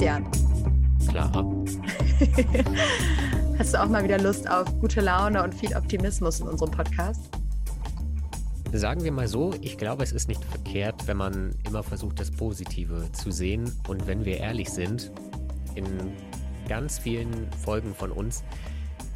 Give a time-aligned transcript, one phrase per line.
[0.00, 0.26] Sebastian.
[1.08, 1.30] Klar.
[3.58, 7.28] Hast du auch mal wieder Lust auf gute Laune und viel Optimismus in unserem Podcast?
[8.72, 12.30] Sagen wir mal so, ich glaube, es ist nicht verkehrt, wenn man immer versucht, das
[12.30, 13.70] Positive zu sehen.
[13.88, 15.12] Und wenn wir ehrlich sind,
[15.74, 15.84] in
[16.66, 18.42] ganz vielen Folgen von uns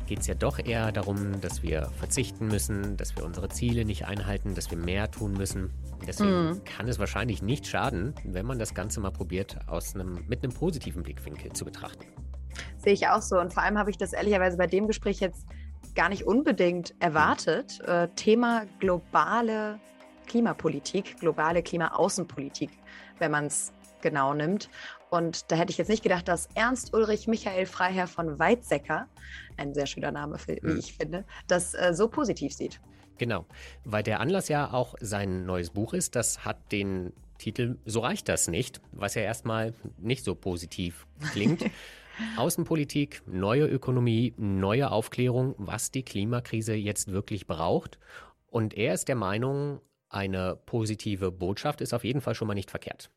[0.06, 4.04] geht es ja doch eher darum, dass wir verzichten müssen, dass wir unsere Ziele nicht
[4.04, 5.70] einhalten, dass wir mehr tun müssen.
[6.06, 6.64] Deswegen mm.
[6.64, 10.52] kann es wahrscheinlich nicht schaden, wenn man das Ganze mal probiert, aus einem, mit einem
[10.52, 12.04] positiven Blickwinkel zu betrachten.
[12.78, 13.38] Sehe ich auch so.
[13.38, 15.46] Und vor allem habe ich das ehrlicherweise bei dem Gespräch jetzt
[15.94, 17.80] gar nicht unbedingt erwartet.
[17.80, 19.78] Äh, Thema globale
[20.26, 22.70] Klimapolitik, globale Klimaaußenpolitik,
[23.18, 24.68] wenn man es genau nimmt.
[25.10, 29.06] Und da hätte ich jetzt nicht gedacht, dass Ernst Ulrich Michael Freiherr von Weizsäcker,
[29.56, 30.78] ein sehr schöner Name, wie hm.
[30.78, 32.80] ich finde, das äh, so positiv sieht.
[33.18, 33.46] Genau,
[33.84, 36.16] weil der Anlass ja auch sein neues Buch ist.
[36.16, 41.64] Das hat den Titel So reicht das nicht, was ja erstmal nicht so positiv klingt.
[42.36, 47.98] Außenpolitik, neue Ökonomie, neue Aufklärung, was die Klimakrise jetzt wirklich braucht.
[48.46, 52.70] Und er ist der Meinung, eine positive Botschaft ist auf jeden Fall schon mal nicht
[52.70, 53.10] verkehrt.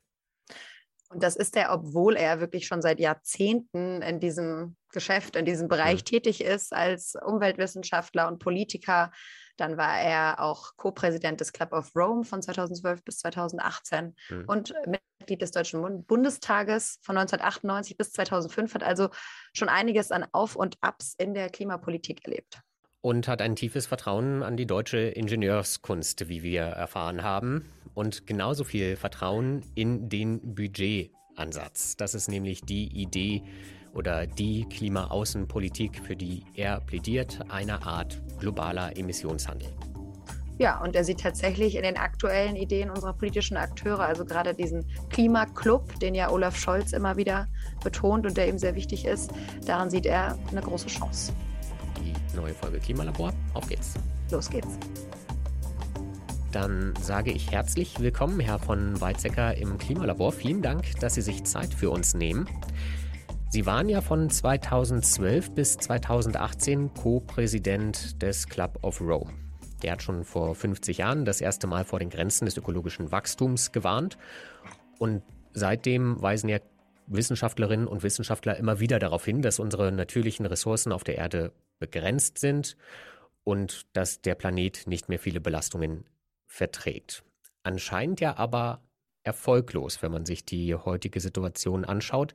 [1.10, 5.68] Und das ist er, obwohl er wirklich schon seit Jahrzehnten in diesem Geschäft, in diesem
[5.68, 6.06] Bereich ja.
[6.06, 9.12] tätig ist als Umweltwissenschaftler und Politiker.
[9.58, 14.46] Dann war er auch Co-Präsident des Club of Rome von 2012 bis 2018 mhm.
[14.48, 19.10] und Mitglied des Deutschen Bundestages von 1998 bis 2005, hat also
[19.54, 22.62] schon einiges an Auf und Abs in der Klimapolitik erlebt
[23.02, 27.70] und hat ein tiefes Vertrauen an die deutsche Ingenieurskunst, wie wir erfahren haben.
[27.94, 31.96] Und genauso viel Vertrauen in den Budgetansatz.
[31.96, 33.44] Das ist nämlich die Idee
[33.98, 39.68] oder die Klimaaußenpolitik, für die er plädiert, eine Art globaler Emissionshandel.
[40.60, 44.86] Ja, und er sieht tatsächlich in den aktuellen Ideen unserer politischen Akteure, also gerade diesen
[45.10, 47.48] Klimaclub, den ja Olaf Scholz immer wieder
[47.84, 49.32] betont und der ihm sehr wichtig ist,
[49.66, 51.34] daran sieht er eine große Chance
[52.38, 53.34] neue Folge Klimalabor.
[53.54, 53.96] Auf geht's.
[54.32, 54.78] Los geht's.
[56.52, 60.32] Dann sage ich herzlich willkommen, Herr von Weizsäcker im Klimalabor.
[60.32, 62.48] Vielen Dank, dass Sie sich Zeit für uns nehmen.
[63.50, 69.34] Sie waren ja von 2012 bis 2018 Co-Präsident des Club of Rome.
[69.82, 73.72] Der hat schon vor 50 Jahren das erste Mal vor den Grenzen des ökologischen Wachstums
[73.72, 74.18] gewarnt.
[75.00, 76.60] Und seitdem weisen ja
[77.08, 82.40] Wissenschaftlerinnen und Wissenschaftler immer wieder darauf hin, dass unsere natürlichen Ressourcen auf der Erde begrenzt
[82.40, 82.76] sind
[83.46, 86.04] und dass der Planet nicht mehr viele Belastungen
[86.48, 87.24] verträgt.
[87.64, 88.82] Anscheinend ja aber
[89.24, 92.34] erfolglos, wenn man sich die heutige Situation anschaut.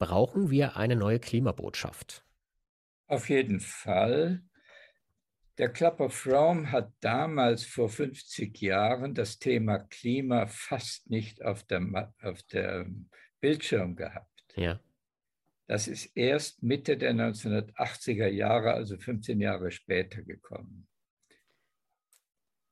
[0.00, 2.24] Brauchen wir eine neue Klimabotschaft?
[3.06, 4.42] Auf jeden Fall.
[5.58, 11.64] Der Club of Rome hat damals vor 50 Jahren das Thema Klima fast nicht auf
[11.64, 12.86] der, auf der
[13.40, 14.42] Bildschirm gehabt.
[14.56, 14.80] Ja.
[15.66, 20.88] Das ist erst Mitte der 1980er Jahre, also 15 Jahre später gekommen.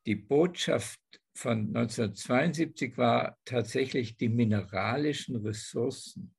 [0.07, 1.03] Die Botschaft
[1.35, 6.35] von 1972 war tatsächlich die mineralischen Ressourcen.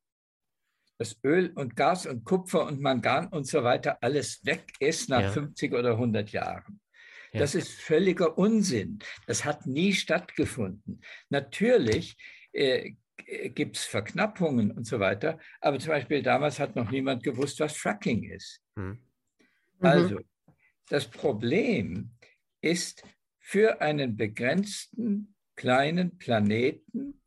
[0.99, 5.21] Das Öl und Gas und Kupfer und Mangan und so weiter alles weg ist nach
[5.21, 5.31] ja.
[5.31, 6.81] 50 oder 100 Jahren.
[7.31, 7.39] Ja.
[7.39, 8.99] Das ist völliger Unsinn.
[9.25, 11.01] Das hat nie stattgefunden.
[11.29, 12.17] Natürlich
[12.51, 12.91] äh,
[13.49, 15.39] gibt es Verknappungen und so weiter.
[15.61, 18.61] Aber zum Beispiel damals hat noch niemand gewusst, was Fracking ist.
[18.75, 18.99] Mhm.
[19.79, 20.19] Also,
[20.89, 22.11] das Problem
[22.61, 23.03] ist,
[23.39, 27.21] für einen begrenzten kleinen Planeten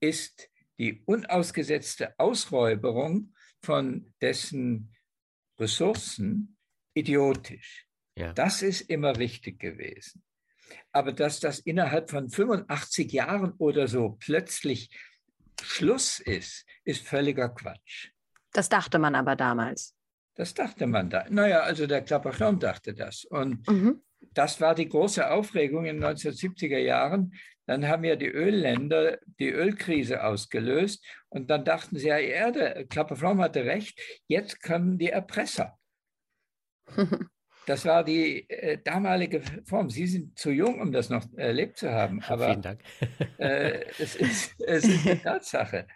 [0.00, 4.94] ist die unausgesetzte Ausräuberung von dessen
[5.58, 6.56] Ressourcen
[6.94, 7.86] idiotisch.
[8.16, 8.32] Ja.
[8.32, 10.22] Das ist immer richtig gewesen.
[10.92, 14.90] Aber dass das innerhalb von 85 Jahren oder so plötzlich
[15.62, 18.10] Schluss ist, ist völliger Quatsch.
[18.52, 19.94] Das dachte man aber damals.
[20.34, 21.26] Das dachte man da.
[21.28, 23.24] Naja, also der Klapperschirm dachte das.
[23.24, 24.02] Und mhm.
[24.32, 27.34] Das war die große Aufregung in den 1970er Jahren.
[27.66, 33.40] Dann haben ja die Ölländer die Ölkrise ausgelöst und dann dachten sie, ja, Erde, Klapperfraum
[33.40, 35.78] hatte recht, jetzt kommen die Erpresser.
[37.66, 39.88] Das war die äh, damalige Form.
[39.88, 42.20] Sie sind zu jung, um das noch erlebt zu haben.
[42.22, 42.82] Aber Vielen Dank.
[43.38, 45.86] äh, es, ist, es ist eine Tatsache.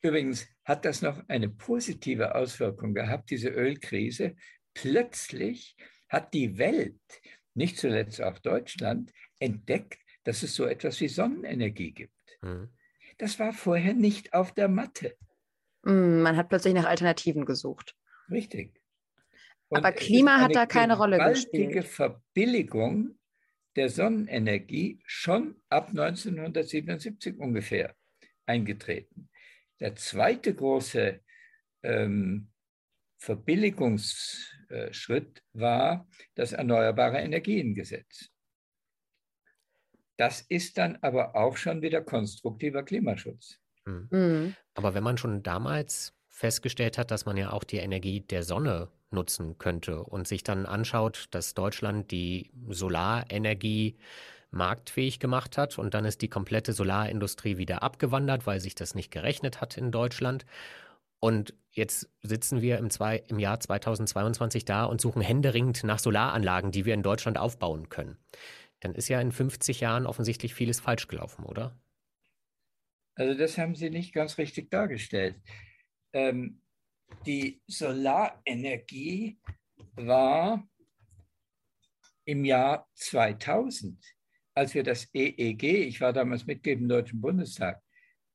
[0.00, 4.36] Übrigens hat das noch eine positive Auswirkung gehabt, diese Ölkrise.
[4.72, 5.76] Plötzlich
[6.14, 7.00] hat die Welt,
[7.54, 12.38] nicht zuletzt auch Deutschland, entdeckt, dass es so etwas wie Sonnenenergie gibt.
[12.40, 12.70] Mhm.
[13.18, 15.16] Das war vorher nicht auf der Matte.
[15.82, 17.94] Mm, man hat plötzlich nach Alternativen gesucht.
[18.30, 18.80] Richtig.
[19.68, 21.72] Und Aber Klima hat da keine Rolle gespielt.
[21.72, 23.18] Eine Verbilligung
[23.76, 27.94] der Sonnenenergie schon ab 1977 ungefähr
[28.46, 29.28] eingetreten.
[29.80, 31.20] der zweite große
[31.82, 32.52] ähm,
[34.68, 38.30] Verbilligungsschritt war das Erneuerbare Energiengesetz.
[40.16, 43.58] Das ist dann aber auch schon wieder konstruktiver Klimaschutz.
[43.84, 44.08] Hm.
[44.10, 44.56] Mhm.
[44.74, 48.88] Aber wenn man schon damals festgestellt hat, dass man ja auch die Energie der Sonne
[49.10, 53.96] nutzen könnte und sich dann anschaut, dass Deutschland die Solarenergie
[54.50, 59.10] marktfähig gemacht hat und dann ist die komplette Solarindustrie wieder abgewandert, weil sich das nicht
[59.10, 60.44] gerechnet hat in Deutschland.
[61.24, 66.70] Und jetzt sitzen wir im, zwei, im Jahr 2022 da und suchen händeringend nach Solaranlagen,
[66.70, 68.18] die wir in Deutschland aufbauen können.
[68.80, 71.80] Dann ist ja in 50 Jahren offensichtlich vieles falsch gelaufen, oder?
[73.14, 75.36] Also das haben Sie nicht ganz richtig dargestellt.
[76.12, 76.60] Ähm,
[77.24, 79.38] die Solarenergie
[79.94, 80.68] war
[82.26, 83.98] im Jahr 2000,
[84.52, 87.82] als wir das EEG, ich war damals Mitglied im Deutschen Bundestag,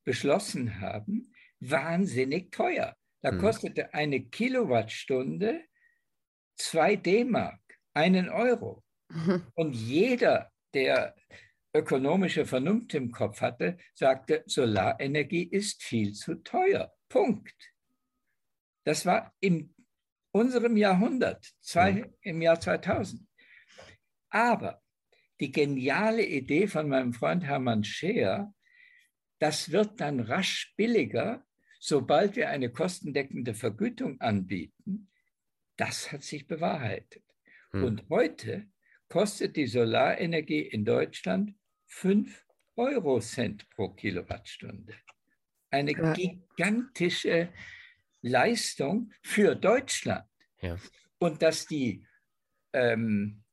[0.03, 2.95] beschlossen haben, wahnsinnig teuer.
[3.21, 3.39] Da hm.
[3.39, 5.63] kostete eine Kilowattstunde
[6.57, 7.59] 2 D-Mark,
[7.93, 8.83] einen Euro.
[9.55, 11.15] Und jeder, der
[11.73, 16.93] ökonomische Vernunft im Kopf hatte, sagte, Solarenergie ist viel zu teuer.
[17.09, 17.55] Punkt.
[18.85, 19.73] Das war in
[20.31, 22.13] unserem Jahrhundert, zwei, mhm.
[22.21, 23.27] im Jahr 2000.
[24.29, 24.81] Aber
[25.39, 28.53] die geniale Idee von meinem Freund Hermann Scheer,
[29.39, 31.45] das wird dann rasch billiger,
[31.79, 35.09] sobald wir eine kostendeckende Vergütung anbieten,
[35.77, 37.23] das hat sich bewahrheitet.
[37.71, 37.83] Hm.
[37.83, 38.67] Und heute
[39.07, 41.55] kostet die Solarenergie in Deutschland
[41.87, 42.45] 5
[42.75, 44.93] Eurocent pro Kilowattstunde.
[45.71, 46.13] Eine ja.
[46.13, 47.49] gigantische
[48.21, 50.25] Leistung für Deutschland.
[50.61, 50.77] Ja.
[51.19, 52.05] Und dass die
[52.73, 53.43] ähm,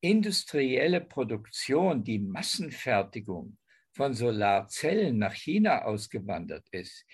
[0.00, 3.58] industrielle Produktion, die Massenfertigung
[3.92, 7.04] von Solarzellen nach China ausgewandert ist,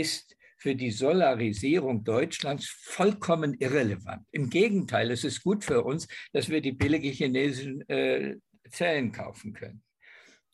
[0.00, 4.26] ist für die Solarisierung Deutschlands vollkommen irrelevant.
[4.32, 8.36] Im Gegenteil, es ist gut für uns, dass wir die billige chinesischen äh,
[8.70, 9.82] Zellen kaufen können.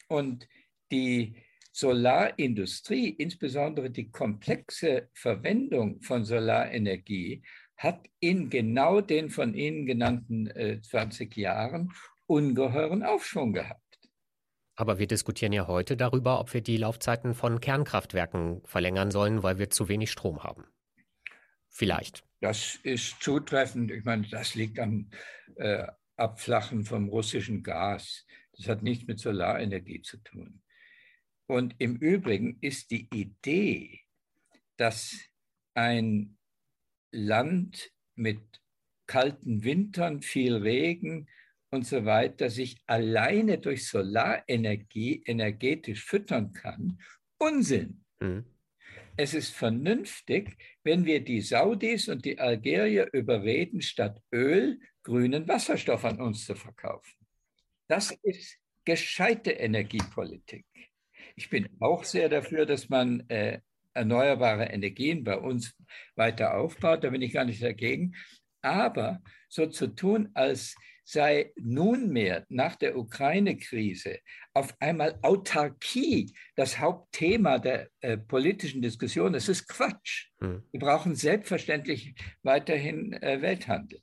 [0.09, 0.49] Und
[0.91, 1.37] die
[1.73, 7.43] Solarindustrie, insbesondere die komplexe Verwendung von Solarenergie,
[7.77, 11.91] hat in genau den von Ihnen genannten äh, 20 Jahren
[12.27, 13.82] ungeheuren Aufschwung gehabt.
[14.83, 19.57] Aber wir diskutieren ja heute darüber, ob wir die Laufzeiten von Kernkraftwerken verlängern sollen, weil
[19.57, 20.65] wir zu wenig Strom haben.
[21.69, 22.25] Vielleicht.
[22.41, 23.93] Das ist zutreffend.
[23.93, 25.09] Ich meine, das liegt am
[25.55, 25.87] äh,
[26.17, 28.27] Abflachen vom russischen Gas.
[28.57, 30.65] Das hat nichts mit Solarenergie zu tun.
[31.47, 34.01] Und im Übrigen ist die Idee,
[34.79, 35.15] dass
[35.75, 36.39] ein
[37.13, 38.61] Land mit
[39.07, 41.29] kalten Wintern, viel Regen
[41.73, 47.01] und so weiter sich alleine durch Solarenergie energetisch füttern kann,
[47.39, 48.05] Unsinn.
[48.21, 48.45] Mhm.
[49.17, 56.05] Es ist vernünftig, wenn wir die Saudis und die Algerier überreden, statt Öl grünen Wasserstoff
[56.05, 57.13] an uns zu verkaufen.
[57.89, 60.67] Das ist gescheite Energiepolitik.
[61.37, 63.61] Ich bin auch sehr dafür, dass man äh,
[63.95, 65.75] erneuerbare Energien bei uns
[66.17, 67.05] weiter aufbaut.
[67.05, 68.15] Da bin ich gar nicht dagegen.
[68.61, 74.19] Aber so zu tun, als sei nunmehr nach der Ukraine-Krise
[74.55, 80.29] auf einmal Autarkie das Hauptthema der äh, politischen Diskussion, das ist Quatsch.
[80.41, 80.63] Hm.
[80.71, 84.01] Wir brauchen selbstverständlich weiterhin äh, Welthandel.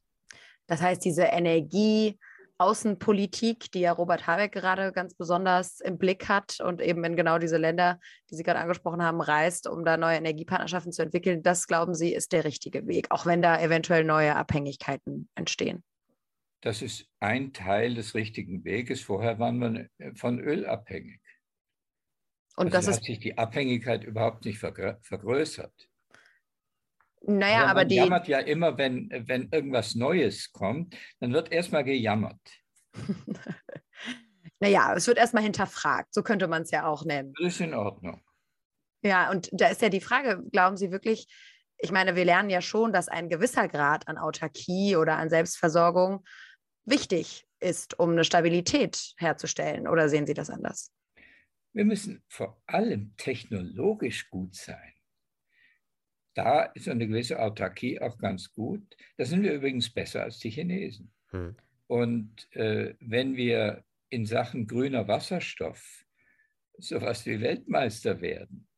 [0.68, 2.20] Das heißt, diese Energie,
[2.60, 7.40] Außenpolitik, die ja Robert Habeck gerade ganz besonders im Blick hat und eben in genau
[7.40, 11.68] diese Länder, die Sie gerade angesprochen haben, reist, um da neue Energiepartnerschaften zu entwickeln, das
[11.68, 15.84] glauben Sie, ist der richtige Weg, auch wenn da eventuell neue Abhängigkeiten entstehen.
[16.62, 19.02] Das ist ein Teil des richtigen Weges.
[19.02, 21.22] Vorher waren wir von Öl abhängig.
[22.58, 25.90] Und also das hat sich die Abhängigkeit überhaupt nicht vergrößert.
[27.22, 27.96] Naja, aber, aber man die.
[27.96, 32.40] jammert ja immer, wenn, wenn irgendwas Neues kommt, dann wird erstmal gejammert.
[34.60, 36.14] naja, es wird erstmal hinterfragt.
[36.14, 37.34] So könnte man es ja auch nennen.
[37.40, 38.22] Das ist in Ordnung.
[39.02, 41.28] Ja, und da ist ja die Frage, glauben Sie wirklich,
[41.78, 46.26] ich meine, wir lernen ja schon, dass ein gewisser Grad an Autarkie oder an Selbstversorgung
[46.90, 49.88] wichtig ist, um eine Stabilität herzustellen.
[49.88, 50.92] Oder sehen Sie das anders?
[51.74, 54.94] Wir müssen vor allem technologisch gut sein
[56.40, 58.96] da ist eine gewisse Autarkie auch ganz gut.
[59.18, 61.12] Da sind wir übrigens besser als die Chinesen.
[61.32, 61.56] Hm.
[61.88, 66.06] Und äh, wenn wir in Sachen grüner Wasserstoff
[66.78, 68.70] sowas wie Weltmeister werden,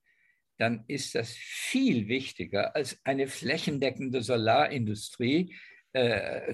[0.58, 5.56] dann ist das viel wichtiger als eine flächendeckende Solarindustrie,
[5.94, 6.54] äh,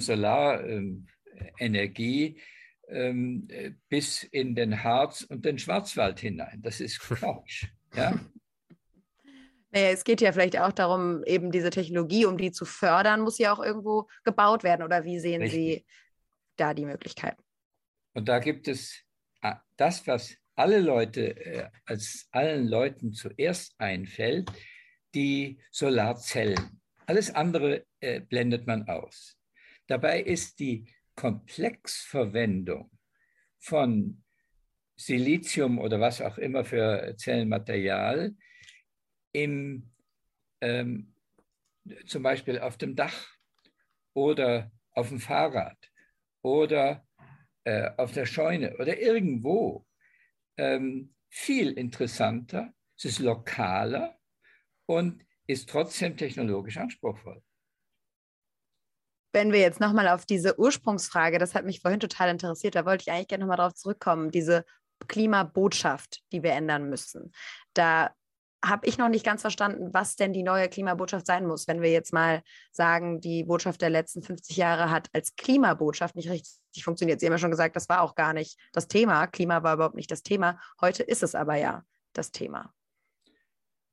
[1.38, 2.40] Solarenergie
[2.90, 6.62] ähm, äh, bis in den Harz und den Schwarzwald hinein.
[6.62, 7.66] Das ist Quatsch.
[7.96, 8.20] Ja?
[9.72, 13.38] Naja, es geht ja vielleicht auch darum, eben diese Technologie, um die zu fördern, muss
[13.38, 14.84] ja auch irgendwo gebaut werden.
[14.84, 15.60] Oder wie sehen Richtig.
[15.60, 15.86] Sie
[16.56, 17.44] da die Möglichkeiten?
[18.14, 19.04] Und da gibt es
[19.42, 24.50] ah, das, was alle Leute, äh, als allen Leuten zuerst einfällt,
[25.14, 26.82] die Solarzellen.
[27.06, 29.38] Alles andere äh, blendet man aus.
[29.88, 30.86] Dabei ist die
[31.18, 32.90] Komplexverwendung
[33.60, 34.24] von
[34.96, 38.36] Silizium oder was auch immer für Zellenmaterial
[39.34, 39.92] im,
[40.62, 41.14] ähm,
[42.06, 43.36] zum Beispiel auf dem Dach
[44.14, 45.78] oder auf dem Fahrrad
[46.42, 47.06] oder
[47.64, 49.86] äh, auf der Scheune oder irgendwo
[50.58, 54.18] ähm, viel interessanter, es ist lokaler
[54.86, 57.42] und ist trotzdem technologisch anspruchsvoll.
[59.38, 63.04] Wenn wir jetzt nochmal auf diese Ursprungsfrage, das hat mich vorhin total interessiert, da wollte
[63.04, 64.66] ich eigentlich gerne nochmal drauf zurückkommen, diese
[65.08, 67.32] Klimabotschaft, die wir ändern müssen.
[67.76, 68.16] Da
[68.66, 71.68] habe ich noch nicht ganz verstanden, was denn die neue Klimabotschaft sein muss.
[71.68, 72.42] Wenn wir jetzt mal
[72.72, 77.20] sagen, die Botschaft der letzten 50 Jahre hat als Klimabotschaft nicht richtig funktioniert.
[77.20, 79.28] Sie haben ja schon gesagt, das war auch gar nicht das Thema.
[79.28, 80.60] Klima war überhaupt nicht das Thema.
[80.82, 82.74] Heute ist es aber ja das Thema.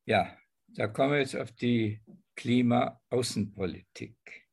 [0.06, 2.00] Ja, da kommen wir jetzt auf die
[2.34, 4.43] Klimaaußenpolitik.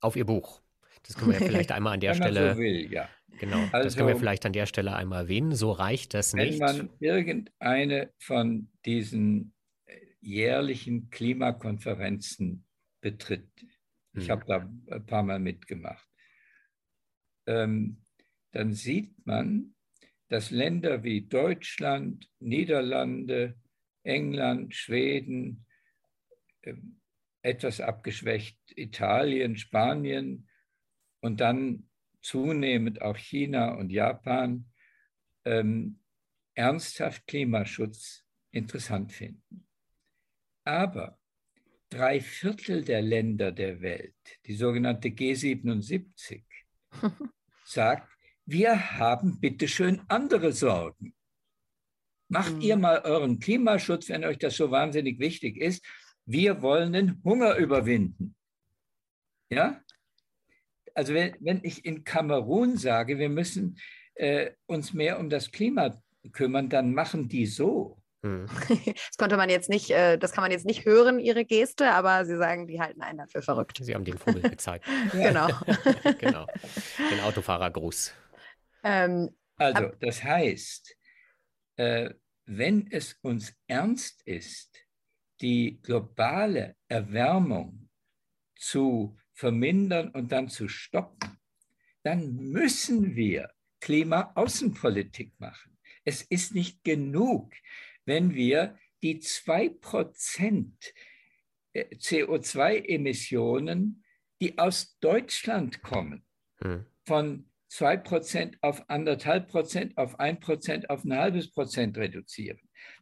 [0.00, 0.62] Auf Ihr Buch.
[1.06, 2.54] Das können wir ja vielleicht einmal an der Stelle.
[2.54, 3.08] So will, ja.
[3.38, 5.54] Genau, also, das können wir vielleicht an der Stelle einmal erwähnen.
[5.54, 6.60] So reicht das nicht.
[6.60, 9.54] Wenn man irgendeine von diesen
[9.86, 12.66] äh, jährlichen Klimakonferenzen
[13.00, 13.48] betritt,
[14.12, 14.20] hm.
[14.20, 16.06] ich habe da ein paar Mal mitgemacht,
[17.46, 18.04] ähm,
[18.52, 19.74] dann sieht man,
[20.28, 23.56] dass Länder wie Deutschland, Niederlande,
[24.02, 25.66] England, Schweden,
[26.62, 26.74] äh,
[27.42, 30.48] etwas abgeschwächt Italien, Spanien
[31.20, 31.88] und dann
[32.22, 34.66] zunehmend auch China und Japan
[35.44, 36.00] ähm,
[36.54, 39.66] ernsthaft Klimaschutz interessant finden.
[40.64, 41.18] Aber
[41.88, 44.14] drei Viertel der Länder der Welt,
[44.46, 46.42] die sogenannte G77,
[47.64, 48.08] sagt,
[48.46, 51.14] wir haben bitteschön andere Sorgen.
[52.28, 52.60] Macht mhm.
[52.60, 55.84] ihr mal euren Klimaschutz, wenn euch das so wahnsinnig wichtig ist.
[56.30, 58.34] Wir wollen den Hunger überwinden.
[59.50, 59.82] Ja?
[60.94, 63.78] also wenn, wenn ich in Kamerun sage, wir müssen
[64.14, 67.98] äh, uns mehr um das Klima kümmern, dann machen die so.
[68.22, 68.46] Hm.
[68.84, 72.24] Das konnte man jetzt nicht, äh, das kann man jetzt nicht hören, ihre Geste, aber
[72.24, 73.78] sie sagen, die halten einen dafür verrückt.
[73.82, 74.84] Sie haben den Vogel gezeigt.
[75.12, 75.48] genau.
[76.18, 76.46] genau.
[77.10, 78.12] Den Autofahrergruß.
[78.84, 80.96] Ähm, also, das heißt,
[81.76, 82.10] äh,
[82.46, 84.76] wenn es uns ernst ist,
[85.40, 87.88] die globale Erwärmung
[88.56, 91.38] zu vermindern und dann zu stoppen,
[92.02, 95.78] dann müssen wir Klimaaußenpolitik machen.
[96.04, 97.52] Es ist nicht genug,
[98.04, 100.72] wenn wir die 2%
[101.72, 104.04] äh, CO2-Emissionen,
[104.40, 106.24] die aus Deutschland kommen,
[106.62, 106.86] hm.
[107.06, 112.58] von 2% auf 1,5 Prozent, auf 1 Prozent, auf ein halbes Prozent reduzieren.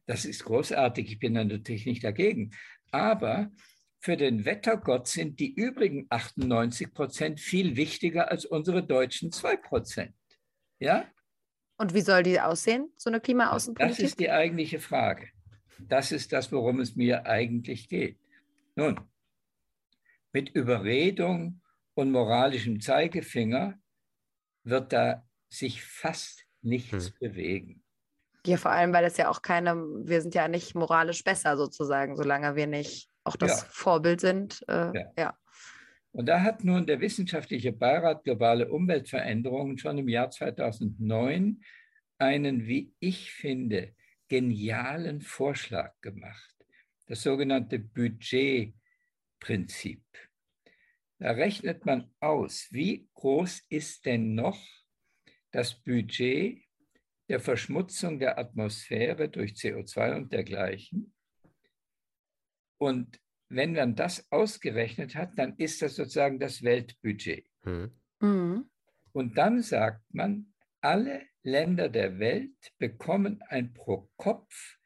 [0.06, 1.10] Das ist großartig.
[1.10, 2.52] Ich bin natürlich nicht dagegen.
[2.90, 3.50] Aber
[4.00, 10.14] für den Wettergott sind die übrigen 98 Prozent viel wichtiger als unsere deutschen 2 Prozent.
[10.78, 11.04] Ja?
[11.76, 13.96] Und wie soll die aussehen, so eine Klimaaußenpolitik?
[13.96, 15.28] Das ist die eigentliche Frage.
[15.78, 18.18] Das ist das, worum es mir eigentlich geht.
[18.74, 19.00] Nun,
[20.32, 21.60] mit Überredung
[21.94, 23.78] und moralischem Zeigefinger
[24.64, 27.14] wird da sich fast nichts hm.
[27.20, 27.84] bewegen.
[28.48, 32.16] Ja, vor allem, weil es ja auch keine, wir sind ja nicht moralisch besser sozusagen,
[32.16, 33.66] solange wir nicht auch das ja.
[33.68, 34.64] Vorbild sind.
[34.68, 35.12] Äh, ja.
[35.18, 35.38] ja.
[36.12, 41.62] Und da hat nun der Wissenschaftliche Beirat Globale Umweltveränderungen schon im Jahr 2009
[42.16, 43.94] einen, wie ich finde,
[44.28, 46.54] genialen Vorschlag gemacht.
[47.06, 50.02] Das sogenannte Budgetprinzip.
[51.18, 54.58] Da rechnet man aus, wie groß ist denn noch
[55.50, 56.62] das Budget
[57.28, 61.12] der Verschmutzung der Atmosphäre durch CO2 und dergleichen
[62.78, 67.46] und wenn man das ausgerechnet hat, dann ist das sozusagen das Weltbudget.
[67.62, 67.90] Hm.
[68.20, 68.70] Mhm.
[69.12, 74.76] Und dann sagt man, alle Länder der Welt bekommen ein pro Kopf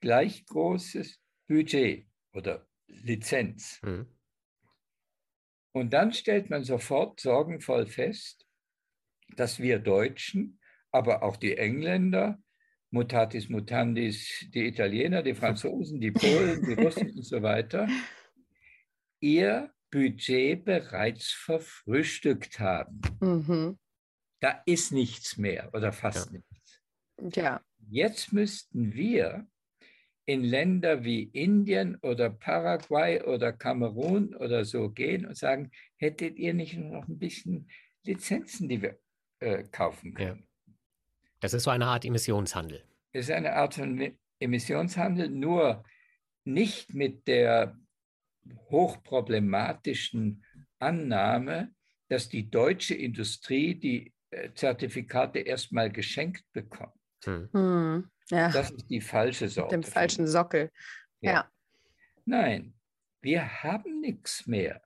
[0.00, 3.80] gleich großes Budget oder Lizenz.
[3.82, 4.06] Hm.
[5.74, 8.46] Und dann stellt man sofort sorgenvoll fest,
[9.36, 10.60] dass wir Deutschen,
[10.92, 12.38] aber auch die Engländer,
[12.90, 17.88] mutatis mutandis die Italiener, die Franzosen, die Polen, die Russen und so weiter,
[19.20, 23.00] ihr Budget bereits verfrühstückt haben.
[23.20, 23.78] Mhm.
[24.40, 26.32] Da ist nichts mehr oder fast ja.
[26.32, 27.36] nichts.
[27.36, 27.60] Ja.
[27.88, 29.46] Jetzt müssten wir
[30.24, 36.54] in Länder wie Indien oder Paraguay oder Kamerun oder so gehen und sagen, hättet ihr
[36.54, 37.70] nicht noch ein bisschen
[38.04, 38.98] Lizenzen, die wir
[39.40, 40.38] äh, kaufen können?
[40.40, 40.51] Ja.
[41.42, 42.84] Das ist so eine Art Emissionshandel.
[43.10, 45.84] Es ist eine Art von Emissionshandel, nur
[46.44, 47.76] nicht mit der
[48.70, 50.44] hochproblematischen
[50.78, 51.74] Annahme,
[52.08, 56.94] dass die deutsche Industrie die äh, Zertifikate erstmal geschenkt bekommt.
[57.24, 57.48] Hm.
[57.52, 58.50] Hm, ja.
[58.50, 59.76] Das ist die falsche Sorte.
[59.76, 60.70] Mit dem falschen Sockel.
[61.20, 61.32] Ja.
[61.32, 61.50] ja.
[62.24, 62.74] Nein,
[63.20, 64.80] wir haben nichts mehr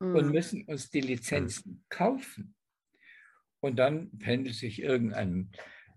[0.00, 0.16] hm.
[0.16, 1.84] und müssen uns die Lizenzen hm.
[1.88, 2.54] kaufen.
[3.62, 5.52] Und dann pendelt sich irgendein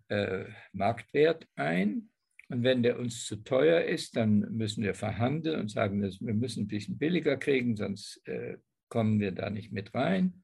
[0.10, 2.12] äh, Marktwert ein.
[2.48, 6.36] Und wenn der uns zu teuer ist, dann müssen wir verhandeln und sagen, dass wir
[6.36, 8.58] müssen ein bisschen billiger kriegen, sonst äh,
[8.88, 10.44] kommen wir da nicht mit rein.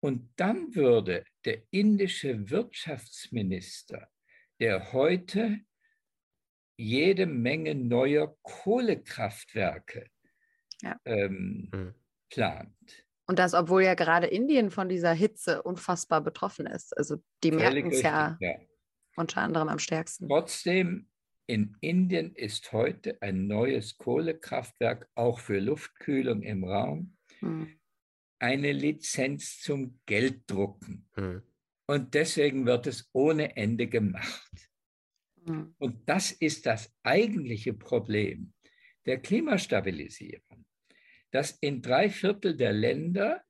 [0.00, 4.08] Und dann würde der indische Wirtschaftsminister,
[4.60, 5.60] der heute
[6.76, 10.10] jede Menge neuer Kohlekraftwerke
[10.82, 11.00] ja.
[11.06, 11.94] ähm, mhm.
[12.28, 13.06] plant.
[13.30, 16.96] Und das, obwohl ja gerade Indien von dieser Hitze unfassbar betroffen ist.
[16.96, 18.56] Also die merken es ja, ja
[19.16, 20.28] unter anderem am stärksten.
[20.28, 21.08] Trotzdem,
[21.46, 27.16] in Indien ist heute ein neues Kohlekraftwerk auch für Luftkühlung im Raum.
[27.40, 27.80] Mhm
[28.40, 31.08] eine Lizenz zum Gelddrucken.
[31.14, 31.42] Hm.
[31.86, 34.70] Und deswegen wird es ohne Ende gemacht.
[35.46, 35.74] Hm.
[35.78, 38.52] Und das ist das eigentliche Problem
[39.06, 40.64] der Klimastabilisierung,
[41.30, 43.42] dass in drei Viertel der Länder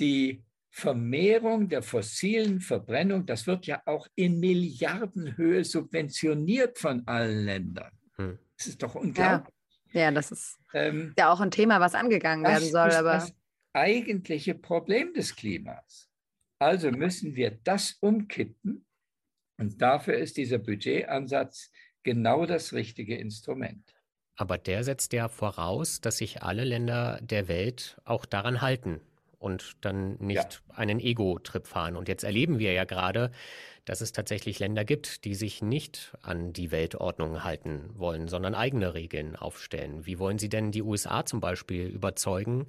[0.00, 7.92] die Vermehrung der fossilen Verbrennung, das wird ja auch in Milliardenhöhe subventioniert von allen Ländern.
[8.16, 8.38] Hm.
[8.56, 9.54] Das ist doch unglaublich.
[9.92, 12.90] Ja, ja das ist ähm, ja auch ein Thema, was angegangen werden soll.
[12.90, 13.32] aber das
[13.72, 16.10] eigentliche Problem des Klimas.
[16.58, 18.84] Also müssen wir das umkippen
[19.58, 21.70] und dafür ist dieser Budgetansatz
[22.02, 23.93] genau das richtige Instrument.
[24.36, 29.00] Aber der setzt ja voraus, dass sich alle Länder der Welt auch daran halten
[29.38, 30.74] und dann nicht ja.
[30.74, 31.96] einen Ego-Trip fahren.
[31.96, 33.30] Und jetzt erleben wir ja gerade,
[33.84, 38.94] dass es tatsächlich Länder gibt, die sich nicht an die Weltordnung halten wollen, sondern eigene
[38.94, 40.06] Regeln aufstellen.
[40.06, 42.66] Wie wollen Sie denn die USA zum Beispiel überzeugen,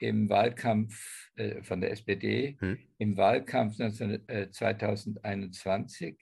[0.00, 2.78] äh, im Wahlkampf äh, von der SPD, hm.
[2.98, 6.18] im Wahlkampf 19, äh, 2021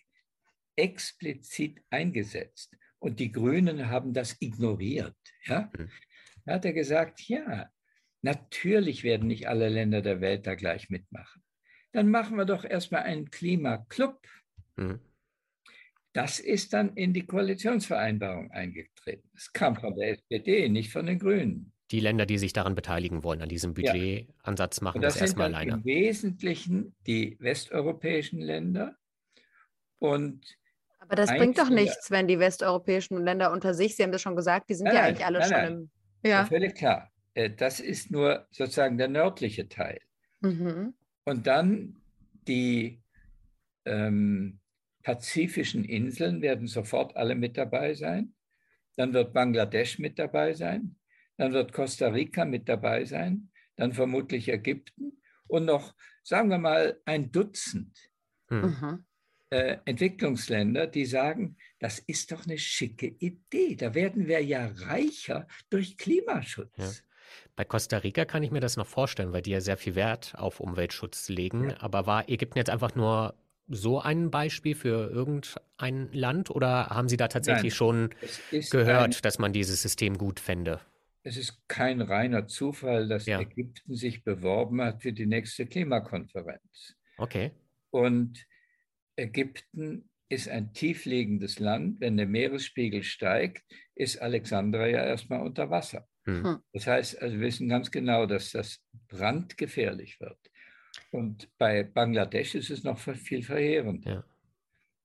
[0.77, 2.77] explizit eingesetzt.
[2.99, 5.17] Und die Grünen haben das ignoriert.
[5.45, 5.71] Ja?
[5.77, 5.91] Mhm.
[6.45, 7.69] Da hat er gesagt, ja,
[8.23, 11.42] natürlich werden nicht alle Länder der Welt da gleich mitmachen.
[11.93, 14.21] Dann machen wir doch erstmal einen Klimaclub.
[14.77, 15.01] Mhm.
[16.13, 19.31] Das ist dann in die Koalitionsvereinbarung eingetreten.
[19.35, 21.73] Es kam von der SPD, nicht von den Grünen.
[21.91, 25.49] Die Länder, die sich daran beteiligen wollen, an diesem Budgetansatz machen Und das, das erstmal
[25.49, 25.73] alleine.
[25.73, 28.97] Im Wesentlichen die westeuropäischen Länder
[29.99, 30.59] und
[30.99, 34.37] aber das bringt doch nichts, wenn die westeuropäischen Länder unter sich, Sie haben das schon
[34.37, 35.91] gesagt, die sind nein, ja eigentlich alle nein, schon nein.
[36.23, 36.31] im.
[36.31, 36.45] Ja.
[36.47, 37.11] Völlig klar.
[37.35, 39.99] Äh, das ist nur sozusagen der nördliche Teil.
[40.41, 40.95] Mhm.
[41.25, 42.01] Und dann
[42.49, 43.03] die
[43.85, 44.61] ähm,
[45.03, 48.35] pazifischen Inseln werden sofort alle mit dabei sein.
[48.97, 50.97] Dann wird Bangladesch mit dabei sein.
[51.37, 53.51] Dann wird Costa Rica mit dabei sein.
[53.77, 55.23] Dann vermutlich Ägypten.
[55.49, 58.11] Und noch, sagen wir mal, ein Dutzend.
[58.51, 59.05] Mhm
[59.53, 63.77] äh, Entwicklungsländer, die sagen, das ist doch eine schicke Idee.
[63.77, 66.79] Da werden wir ja reicher durch Klimaschutz.
[66.79, 66.91] Ja.
[67.57, 70.35] Bei Costa Rica kann ich mir das noch vorstellen, weil die ja sehr viel Wert
[70.37, 71.71] auf Umweltschutz legen.
[71.71, 71.77] Ja.
[71.81, 73.35] Aber war Ägypten jetzt einfach nur
[73.69, 78.11] so ein Beispiel für irgendein Land oder haben Sie da tatsächlich Nein, schon
[78.71, 80.81] gehört, ein, dass man dieses System gut fände?
[81.23, 83.41] Es ist kein reiner Zufall, dass ja.
[83.41, 86.97] Ägypten sich beworben hat für die nächste Klimakonferenz.
[87.17, 87.53] Okay.
[87.91, 88.45] Und
[89.17, 92.01] Ägypten ist ein tiefliegendes Land.
[92.01, 93.65] Wenn der Meeresspiegel steigt,
[93.95, 96.09] ist Alexandria ja erstmal unter Wasser.
[96.25, 96.45] Hm.
[96.45, 96.59] hm.
[96.73, 100.39] Das heißt, also wir wissen ganz genau, dass das brandgefährlich wird.
[101.11, 104.11] Und bei Bangladesch ist es noch viel verheerender.
[104.11, 104.25] Ja.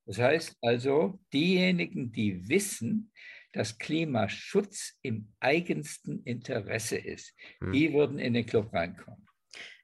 [0.06, 3.12] Das heißt also, diejenigen, die wissen,
[3.52, 7.72] dass Klimaschutz im eigensten Interesse ist, hm.
[7.72, 9.28] die würden in den Club reinkommen.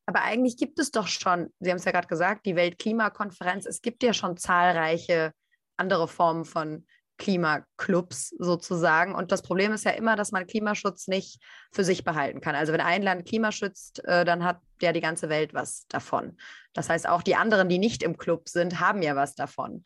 [0.05, 3.81] Aber eigentlich gibt es doch schon, Sie haben es ja gerade gesagt, die Weltklimakonferenz, es
[3.81, 5.33] gibt ja schon zahlreiche
[5.77, 6.85] andere Formen von
[7.23, 9.15] Klimaclubs sozusagen.
[9.15, 12.53] Und das Problem ist ja immer, dass man Klimaschutz nicht für sich behalten kann.
[12.53, 16.37] Also wenn ein Land Klima schützt, äh, dann hat ja die ganze Welt was davon.
[16.73, 19.83] Das heißt, auch die anderen, die nicht im Club sind, haben ja was davon.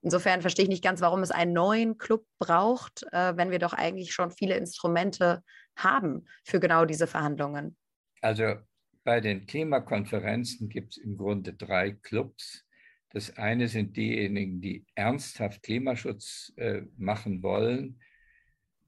[0.00, 3.74] Insofern verstehe ich nicht ganz, warum es einen neuen Club braucht, äh, wenn wir doch
[3.74, 5.44] eigentlich schon viele Instrumente
[5.76, 7.76] haben für genau diese Verhandlungen.
[8.20, 8.56] Also
[9.04, 12.64] bei den Klimakonferenzen gibt es im Grunde drei Clubs.
[13.12, 18.00] Das eine sind diejenigen, die ernsthaft Klimaschutz äh, machen wollen.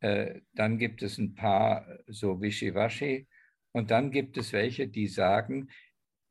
[0.00, 3.26] Äh, dann gibt es ein paar so Wischiwaschi.
[3.72, 5.68] Und dann gibt es welche, die sagen,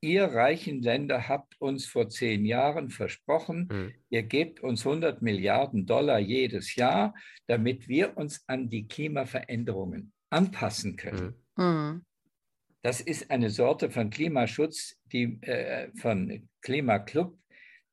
[0.01, 3.93] ihr reichen Länder habt uns vor zehn Jahren versprochen, mhm.
[4.09, 7.13] ihr gebt uns 100 Milliarden Dollar jedes Jahr,
[7.47, 11.35] damit wir uns an die Klimaveränderungen anpassen können.
[11.55, 12.05] Mhm.
[12.81, 17.37] Das ist eine Sorte von Klimaschutz, die äh, von Klimaclub,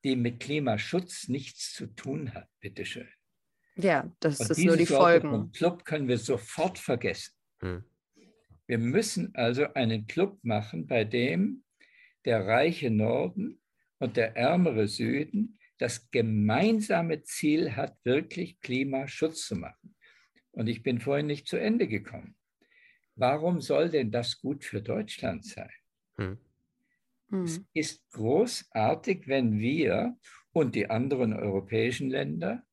[0.05, 3.09] die mit Klimaschutz nichts zu tun hat, bitteschön.
[3.77, 5.31] Ja, das Und ist nur die Sorte Folgen.
[5.31, 7.35] Von Club können wir sofort vergessen.
[7.61, 7.85] Mhm.
[8.67, 11.65] Wir müssen also einen Club machen, bei dem
[12.25, 13.61] der reiche Norden
[13.99, 19.97] und der ärmere Süden das gemeinsame Ziel hat, wirklich Klimaschutz zu machen.
[20.53, 22.37] Und ich bin vorhin nicht zu Ende gekommen.
[23.17, 25.71] Warum soll denn das gut für Deutschland sein?
[26.17, 26.39] Hm.
[27.33, 27.67] Es hm.
[27.75, 30.17] ist großartig, wenn wir
[30.53, 32.65] und die anderen europäischen Länder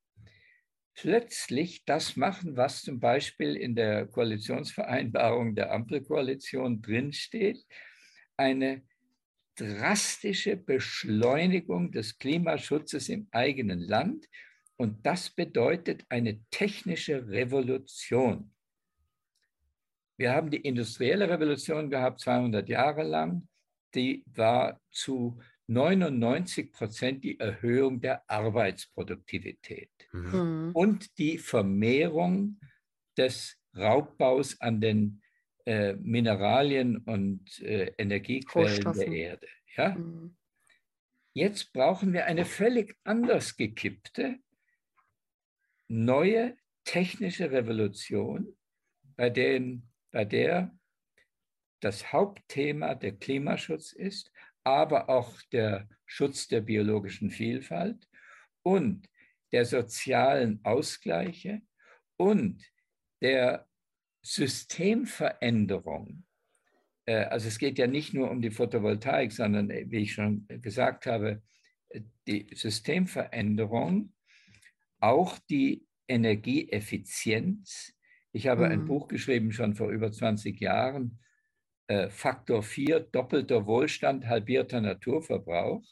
[0.95, 7.63] plötzlich das machen, was zum Beispiel in der Koalitionsvereinbarung der Ampelkoalition drinsteht,
[8.35, 8.81] eine
[9.55, 14.25] drastische Beschleunigung des Klimaschutzes im eigenen Land.
[14.75, 18.51] Und das bedeutet eine technische Revolution.
[20.17, 23.47] Wir haben die industrielle Revolution gehabt, 200 Jahre lang.
[23.97, 30.69] Die war zu 99 Prozent die Erhöhung der Arbeitsproduktivität mhm.
[30.73, 32.59] und die Vermehrung
[33.17, 35.21] des Raubbaus an den
[35.65, 39.47] äh, Mineralien und äh, Energiequellen der Erde.
[39.75, 39.95] Ja?
[39.95, 40.37] Mhm.
[41.33, 44.37] Jetzt brauchen wir eine völlig anders gekippte,
[45.87, 48.55] neue technische Revolution,
[49.15, 50.71] bei, den, bei der
[51.79, 54.31] das Hauptthema der Klimaschutz ist,
[54.63, 58.07] aber auch der Schutz der biologischen Vielfalt
[58.63, 59.07] und
[59.51, 61.61] der sozialen Ausgleiche
[62.17, 62.63] und
[63.21, 63.67] der
[64.21, 66.25] Systemveränderung,
[67.05, 70.45] äh, also es geht ja nicht nur um die Photovoltaik, sondern äh, wie ich schon
[70.47, 71.41] gesagt habe,
[71.89, 74.13] äh, die Systemveränderung,
[74.99, 77.93] auch die Energieeffizienz.
[78.31, 78.71] Ich habe mhm.
[78.71, 81.19] ein Buch geschrieben, schon vor über 20 Jahren,
[82.09, 85.83] Faktor 4, doppelter Wohlstand, halbierter Naturverbrauch.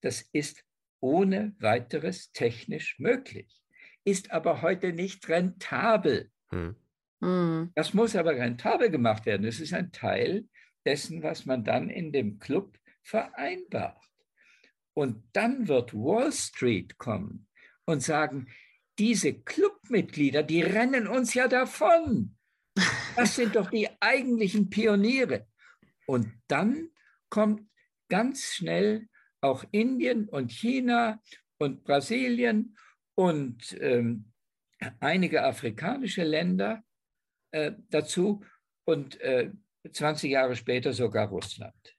[0.00, 0.64] Das ist
[1.00, 3.60] ohne weiteres technisch möglich,
[4.04, 6.30] ist aber heute nicht rentabel.
[6.50, 6.76] Mhm.
[7.20, 7.72] Mhm.
[7.74, 9.46] Das muss aber rentabel gemacht werden.
[9.46, 10.48] Es ist ein Teil
[10.84, 14.02] dessen, was man dann in dem Club vereinbart.
[14.94, 17.46] Und dann wird Wall Street kommen
[17.84, 18.48] und sagen,
[18.98, 22.36] diese Clubmitglieder, die rennen uns ja davon.
[23.16, 25.46] Das sind doch die eigentlichen Pioniere.
[26.06, 26.90] Und dann
[27.28, 27.68] kommt
[28.08, 29.08] ganz schnell
[29.40, 31.20] auch Indien und China
[31.58, 32.76] und Brasilien
[33.14, 34.32] und ähm,
[35.00, 36.82] einige afrikanische Länder
[37.52, 38.44] äh, dazu
[38.84, 39.50] und äh,
[39.90, 41.96] 20 Jahre später sogar Russland.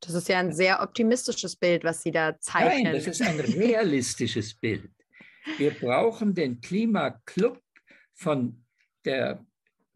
[0.00, 2.84] Das ist ja ein sehr optimistisches Bild, was Sie da zeichnen.
[2.84, 4.90] Nein, das ist ein realistisches Bild.
[5.56, 7.62] Wir brauchen den Klimaclub
[8.14, 8.64] von
[9.04, 9.44] der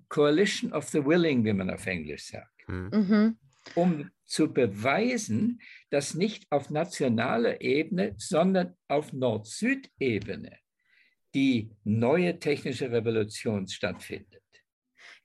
[0.08, 2.90] Coalition of the Willing, wie man auf Englisch sagt, hm.
[2.90, 3.38] mhm.
[3.74, 10.58] um zu beweisen, dass nicht auf nationaler Ebene, sondern auf Nord-Süd-Ebene
[11.34, 14.42] die neue technische Revolution stattfindet.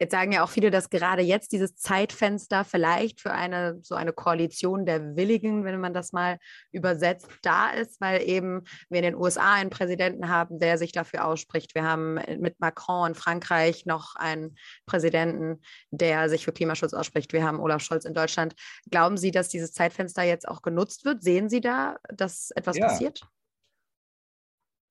[0.04, 4.12] Jetzt sagen ja auch viele, dass gerade jetzt dieses Zeitfenster vielleicht für eine so eine
[4.12, 6.40] Koalition der Willigen, wenn man das mal
[6.74, 11.24] übersetzt, da ist, weil eben wir in den USA einen Präsidenten haben, der sich dafür
[11.24, 11.74] ausspricht.
[11.74, 17.32] Wir haben mit Macron in Frankreich noch einen Präsidenten, der sich für Klimaschutz ausspricht.
[17.32, 18.56] Wir haben Olaf Scholz in Deutschland.
[18.92, 21.24] Glauben Sie, dass dieses Zeitfenster jetzt auch genutzt wird?
[21.24, 22.88] Sehen Sie da, dass etwas ja.
[22.88, 23.26] passiert?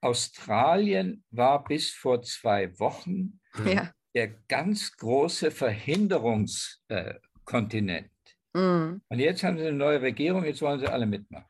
[0.01, 8.11] Australien war bis vor zwei Wochen ja der ganz große Verhinderungskontinent.
[8.55, 9.03] Äh, mm.
[9.09, 11.47] Und jetzt haben sie eine neue Regierung, jetzt wollen sie alle mitmachen.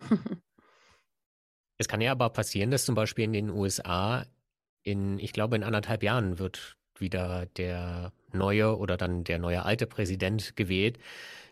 [1.78, 4.24] Es kann ja aber passieren, dass zum Beispiel in den USA
[4.84, 9.88] in, ich glaube, in anderthalb Jahren wird wieder der neue oder dann der neue alte
[9.88, 11.00] Präsident gewählt,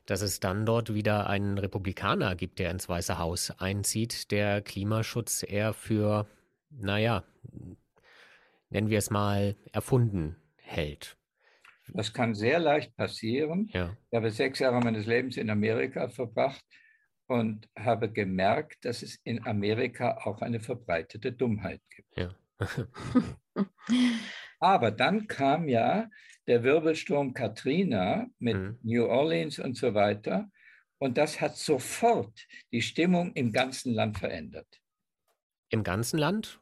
[0.06, 5.42] dass es dann dort wieder einen Republikaner gibt, der ins Weiße Haus einzieht, der Klimaschutz
[5.42, 6.28] eher für
[6.70, 7.24] naja,
[8.68, 10.36] nennen wir es mal, erfunden
[10.70, 11.16] hält.
[11.88, 13.68] Das kann sehr leicht passieren.
[13.72, 13.96] Ja.
[14.11, 16.64] Ich habe sechs Jahre meines Lebens in Amerika verbracht
[17.26, 22.16] und habe gemerkt, dass es in Amerika auch eine verbreitete Dummheit gibt.
[22.16, 22.35] Ja.
[24.61, 26.09] Aber dann kam ja
[26.46, 28.78] der Wirbelsturm Katrina mit mhm.
[28.83, 30.50] New Orleans und so weiter.
[30.98, 34.80] Und das hat sofort die Stimmung im ganzen Land verändert.
[35.70, 36.59] Im ganzen Land?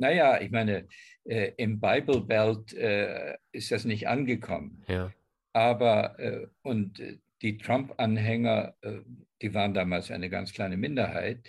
[0.00, 0.88] Naja, ich meine,
[1.24, 4.82] äh, im Bible Belt äh, ist das nicht angekommen.
[4.88, 5.12] Ja.
[5.52, 9.00] Aber, äh, und äh, die Trump-Anhänger, äh,
[9.42, 11.46] die waren damals eine ganz kleine Minderheit.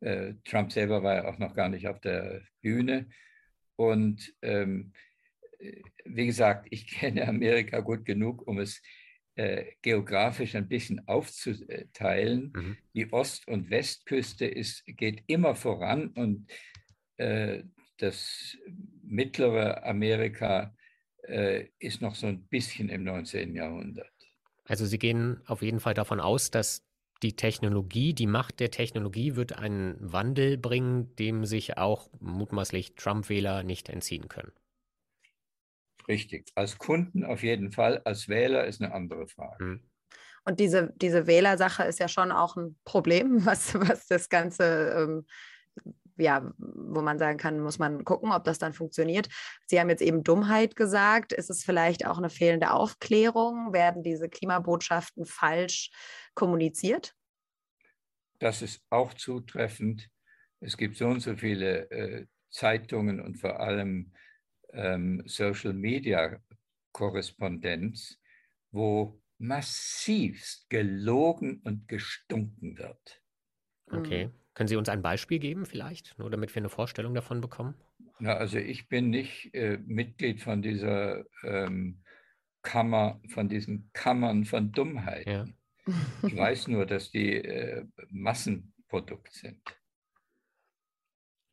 [0.00, 3.08] Äh, Trump selber war ja auch noch gar nicht auf der Bühne.
[3.74, 4.92] Und ähm,
[6.04, 8.80] wie gesagt, ich kenne Amerika gut genug, um es
[9.82, 12.52] geografisch ein bisschen aufzuteilen.
[12.56, 12.76] Mhm.
[12.92, 16.50] Die Ost- und Westküste ist, geht immer voran und
[17.18, 17.62] äh,
[17.98, 18.56] das
[19.02, 20.74] mittlere Amerika
[21.22, 23.54] äh, ist noch so ein bisschen im 19.
[23.54, 24.10] Jahrhundert.
[24.64, 26.86] Also Sie gehen auf jeden Fall davon aus, dass
[27.22, 33.64] die Technologie, die Macht der Technologie wird einen Wandel bringen, dem sich auch mutmaßlich Trump-Wähler
[33.64, 34.52] nicht entziehen können.
[36.06, 36.50] Richtig.
[36.54, 39.64] Als Kunden auf jeden Fall, als Wähler ist eine andere Frage.
[39.64, 39.80] Mhm.
[40.44, 45.26] Und diese, diese Wählersache ist ja schon auch ein Problem, was, was das Ganze, ähm,
[46.18, 49.28] ja, wo man sagen kann, muss man gucken, ob das dann funktioniert.
[49.66, 51.32] Sie haben jetzt eben Dummheit gesagt.
[51.32, 53.72] Ist es vielleicht auch eine fehlende Aufklärung?
[53.72, 55.90] Werden diese Klimabotschaften falsch
[56.34, 57.14] kommuniziert?
[58.38, 60.08] Das ist auch zutreffend.
[60.60, 64.12] Es gibt so und so viele äh, Zeitungen und vor allem
[64.72, 66.40] ähm, Social Media
[66.92, 68.18] Korrespondenz,
[68.70, 73.22] wo massivst gelogen und gestunken wird.
[73.90, 74.30] Okay.
[74.58, 77.76] Können Sie uns ein Beispiel geben, vielleicht, nur damit wir eine Vorstellung davon bekommen?
[78.18, 82.02] Na, also ich bin nicht äh, Mitglied von dieser ähm,
[82.62, 85.28] Kammer, von diesen Kammern von Dummheit.
[85.28, 85.46] Ja.
[86.26, 89.60] Ich weiß nur, dass die äh, Massenprodukt sind.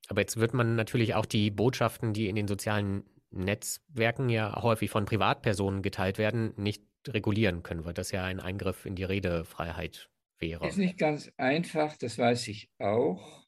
[0.07, 4.89] Aber jetzt wird man natürlich auch die Botschaften, die in den sozialen Netzwerken ja häufig
[4.89, 10.09] von Privatpersonen geteilt werden, nicht regulieren können, weil das ja ein Eingriff in die Redefreiheit
[10.39, 10.67] wäre.
[10.67, 13.45] Ist nicht ganz einfach, das weiß ich auch.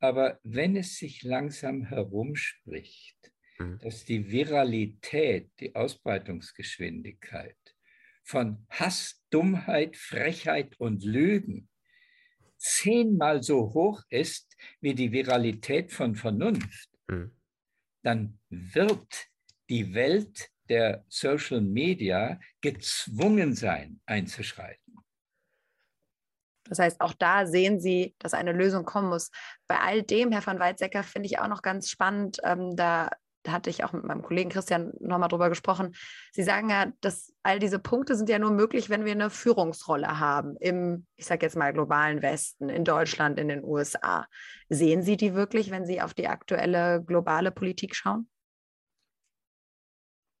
[0.00, 3.78] Aber wenn es sich langsam herumspricht, hm.
[3.80, 7.56] dass die Viralität, die Ausbreitungsgeschwindigkeit
[8.22, 11.68] von Hass, Dummheit, Frechheit und Lügen
[12.58, 17.30] zehnmal so hoch ist wie die Viralität von Vernunft, hm.
[18.02, 19.28] dann wird
[19.68, 24.83] die Welt der Social Media gezwungen sein, einzuschreiten.
[26.68, 29.30] Das heißt, auch da sehen Sie, dass eine Lösung kommen muss.
[29.66, 33.10] Bei all dem, Herr van Weizsäcker, finde ich auch noch ganz spannend, ähm, da
[33.44, 35.94] da hatte ich auch mit meinem Kollegen Christian nochmal drüber gesprochen.
[36.32, 40.18] Sie sagen ja, dass all diese Punkte sind ja nur möglich, wenn wir eine Führungsrolle
[40.18, 44.26] haben im, ich sage jetzt mal, globalen Westen, in Deutschland, in den USA.
[44.70, 48.28] Sehen Sie die wirklich, wenn Sie auf die aktuelle globale Politik schauen?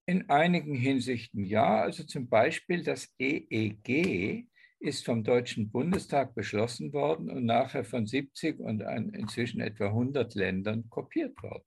[0.06, 1.82] In einigen Hinsichten ja.
[1.82, 4.48] Also zum Beispiel das EEG
[4.80, 10.88] ist vom Deutschen Bundestag beschlossen worden und nachher von 70 und inzwischen etwa 100 Ländern
[10.90, 11.64] kopiert worden.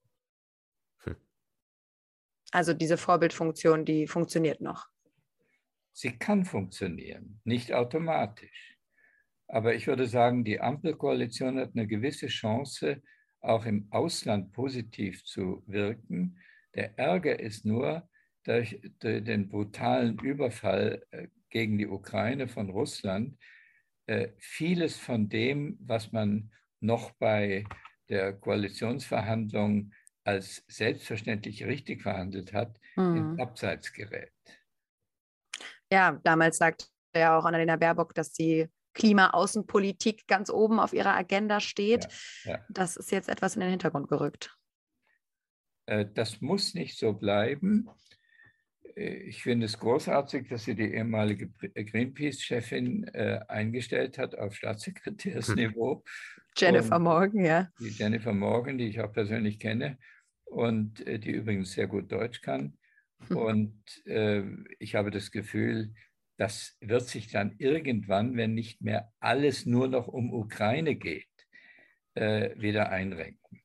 [2.52, 4.88] Also diese Vorbildfunktion, die funktioniert noch.
[5.92, 8.78] Sie kann funktionieren, nicht automatisch.
[9.48, 13.02] Aber ich würde sagen, die Ampelkoalition hat eine gewisse Chance,
[13.42, 16.38] auch im Ausland positiv zu wirken.
[16.76, 18.08] Der Ärger ist nur
[18.44, 23.38] durch, den brutalen Überfall äh, gegen die Ukraine von Russland,
[24.08, 27.66] äh, vieles von dem, was man noch bei
[28.10, 29.92] der Koalitionsverhandlung
[30.24, 33.18] als selbstverständlich richtig verhandelt hat, mhm.
[33.18, 34.32] ins Abseits gerät.
[35.92, 41.60] Ja, damals sagte ja auch Annalena Baerbock, dass die Klimaaußenpolitik ganz oben auf ihrer Agenda
[41.60, 42.08] steht.
[42.44, 42.66] Ja, ja.
[42.70, 44.58] Das ist jetzt etwas in den Hintergrund gerückt.
[45.86, 47.90] Äh, das muss nicht so bleiben.
[48.98, 56.04] Äh, ich finde es großartig, dass sie die ehemalige Greenpeace-Chefin äh, eingestellt hat auf Staatssekretärsniveau.
[56.58, 57.70] Jennifer Und Morgan, ja.
[57.80, 59.98] Die Jennifer Morgan, die ich auch persönlich kenne
[60.46, 62.78] und äh, die übrigens sehr gut Deutsch kann.
[63.28, 63.38] Hm.
[63.38, 64.44] Und äh,
[64.80, 65.94] ich habe das Gefühl,
[66.38, 71.28] das wird sich dann irgendwann, wenn nicht mehr alles nur noch um Ukraine geht,
[72.14, 73.62] äh, wieder einrenken.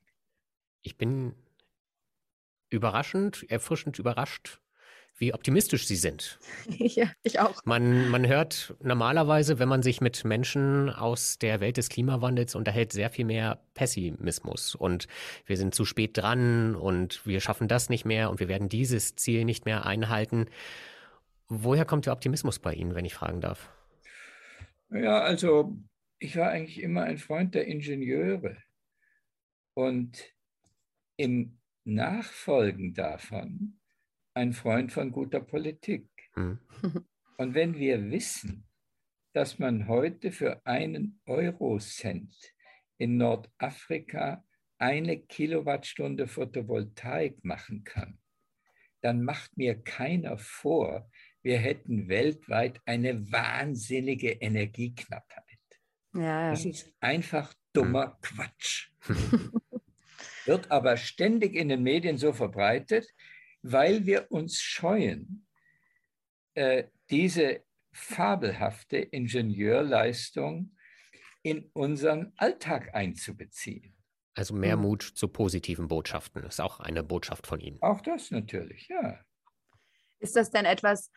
[0.80, 1.34] Ich bin
[2.70, 4.61] überraschend, erfrischend überrascht,
[5.18, 6.38] wie optimistisch Sie sind.
[6.68, 7.64] ja, ich auch.
[7.64, 12.92] Man, man hört normalerweise, wenn man sich mit Menschen aus der Welt des Klimawandels unterhält,
[12.92, 14.74] sehr viel mehr Pessimismus.
[14.74, 15.06] Und
[15.46, 19.16] wir sind zu spät dran und wir schaffen das nicht mehr und wir werden dieses
[19.16, 20.46] Ziel nicht mehr einhalten.
[21.48, 23.70] Woher kommt der Optimismus bei Ihnen, wenn ich fragen darf?
[24.90, 25.76] Ja, also
[26.18, 28.56] ich war eigentlich immer ein Freund der Ingenieure.
[29.74, 30.32] Und
[31.16, 33.78] im Nachfolgen davon
[34.34, 36.08] ein Freund von guter Politik.
[36.34, 36.58] Mhm.
[37.38, 38.66] Und wenn wir wissen,
[39.32, 42.34] dass man heute für einen Eurocent
[42.98, 44.44] in Nordafrika
[44.78, 48.18] eine Kilowattstunde Photovoltaik machen kann,
[49.00, 51.10] dann macht mir keiner vor,
[51.42, 55.58] wir hätten weltweit eine wahnsinnige Energieknappheit.
[56.14, 56.50] Ja.
[56.50, 58.16] Das ist einfach dummer hm.
[58.22, 58.90] Quatsch.
[60.44, 63.08] Wird aber ständig in den Medien so verbreitet,
[63.62, 65.46] weil wir uns scheuen,
[66.54, 70.76] äh, diese fabelhafte Ingenieurleistung
[71.42, 73.94] in unseren Alltag einzubeziehen.
[74.34, 74.82] Also mehr hm.
[74.82, 77.80] Mut zu positiven Botschaften ist auch eine Botschaft von Ihnen.
[77.82, 79.20] Auch das natürlich, ja.
[80.20, 81.10] Ist das denn etwas,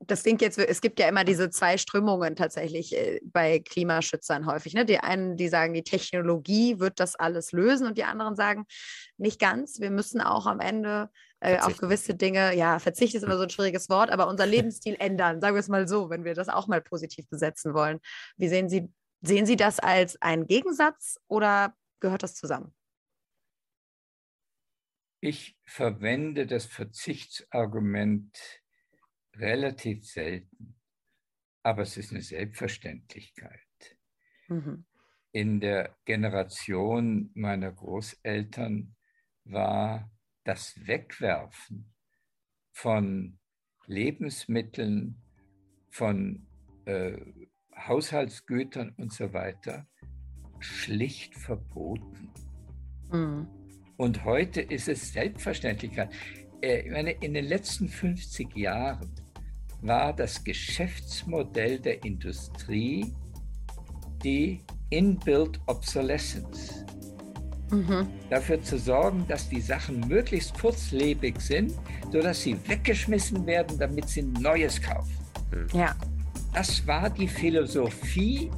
[0.00, 4.74] das klingt jetzt, es gibt ja immer diese zwei Strömungen tatsächlich äh, bei Klimaschützern häufig.
[4.74, 4.84] Ne?
[4.84, 8.66] Die einen, die sagen, die Technologie wird das alles lösen und die anderen sagen,
[9.16, 9.80] nicht ganz.
[9.80, 13.50] Wir müssen auch am Ende äh, auf gewisse Dinge, ja, Verzicht ist immer so ein
[13.50, 16.66] schwieriges Wort, aber unser Lebensstil ändern, sagen wir es mal so, wenn wir das auch
[16.66, 18.00] mal positiv besetzen wollen.
[18.36, 22.74] Wie sehen Sie, sehen Sie das als einen Gegensatz oder gehört das zusammen?
[25.20, 28.38] Ich verwende das Verzichtsargument
[29.38, 30.76] relativ selten,
[31.62, 33.60] aber es ist eine Selbstverständlichkeit.
[34.48, 34.84] Mhm.
[35.32, 38.96] In der Generation meiner Großeltern
[39.44, 40.10] war
[40.44, 41.92] das Wegwerfen
[42.72, 43.38] von
[43.86, 45.20] Lebensmitteln,
[45.90, 46.46] von
[46.84, 47.18] äh,
[47.76, 49.86] Haushaltsgütern und so weiter
[50.60, 52.30] schlicht verboten.
[53.10, 53.48] Mhm.
[53.96, 56.12] Und heute ist es Selbstverständlichkeit.
[56.60, 59.25] Äh, ich meine, in den letzten 50 Jahren
[59.86, 63.14] war das Geschäftsmodell der Industrie
[64.22, 66.84] die Inbuilt Obsolescence.
[67.70, 68.06] Mhm.
[68.30, 71.72] Dafür zu sorgen, dass die Sachen möglichst kurzlebig sind,
[72.12, 75.16] sodass sie weggeschmissen werden, damit sie Neues kaufen.
[75.52, 75.78] Mhm.
[75.78, 75.94] Ja.
[76.52, 78.50] Das war die Philosophie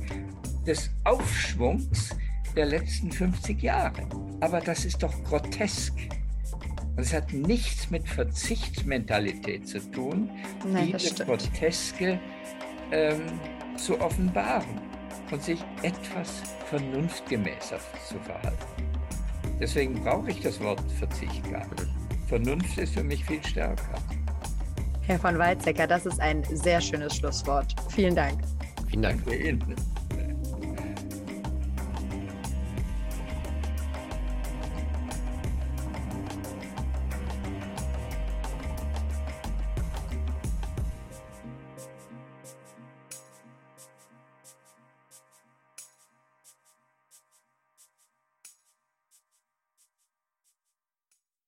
[0.64, 2.14] des Aufschwungs
[2.55, 4.07] der letzten 50 Jahre.
[4.41, 5.95] Aber das ist doch grotesk.
[6.98, 10.28] Und es hat nichts mit Verzichtsmentalität zu tun,
[10.66, 12.18] Nein, diese Groteske
[12.90, 13.22] ähm,
[13.76, 14.80] zu offenbaren
[15.30, 18.82] und sich etwas vernunftgemäßer zu verhalten.
[19.61, 21.87] Deswegen brauche ich das Wort Verzicht gar nicht.
[22.26, 23.94] Vernunft ist für mich viel stärker.
[25.02, 27.76] Herr von Weizsäcker, das ist ein sehr schönes Schlusswort.
[27.90, 28.40] Vielen Dank.
[28.88, 29.24] Vielen Dank.
[29.24, 29.76] Danke Ihnen.